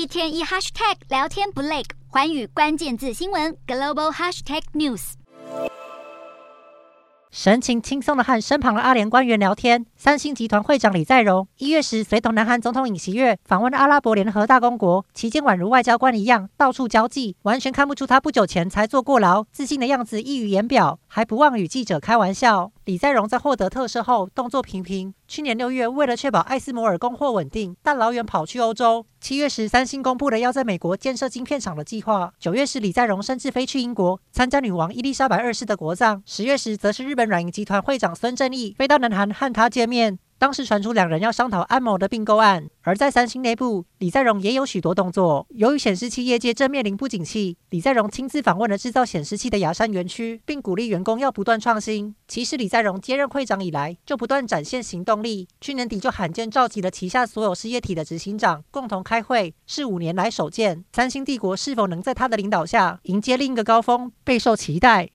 [0.00, 5.12] 一天一 hashtag 聊天不累，环宇关键字新闻 global hashtag news。
[7.30, 9.84] 神情轻松的和身旁的阿联官员聊天。
[9.96, 22.72] 三星集团会长李在镕一月时随同南韩总统尹锡悦访问阿拉伯联合大公国，期间宛如外交官一样到处交际，完全看不出他不久前才坐过牢，自信的样子溢于言表，还不忘与记者开玩笑。
[22.86, 29.04] 李在镕在获得特赦后动作频频，去年六月为了确保艾斯摩尔供货稳定，大老远跑去欧洲。
[29.20, 32.32] 七月时，三星公布了要在美国建设晶片厂的计划。
[32.38, 36.22] 九月时，李在镕甚至飞去英国参加女王伊丽莎白二世的国葬。
[36.24, 40.18] 十月时，则是日本软银集团会长孙正义飞到南韩和他见面。
[40.40, 45.46] 当时传出两人要商讨安谋的并购案，而在三星内部，李在镕也有许多动作。
[45.50, 52.14] 由于显示器业界正面临不景气，李在镕亲自访问了制造显示器的亚山园区，并鼓励员工要不断创新。
[52.26, 55.46] 其实李在镕接任会长以来，就不断展现行动力。
[55.60, 60.82] 去年底就罕见召集了旗下所有事业体的执行长共同开会，是五年来首见。
[60.94, 65.06] 三星帝国是否能在他的领导下迎接另一个高峰，备受期待。